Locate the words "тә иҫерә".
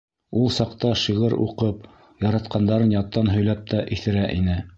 3.75-4.27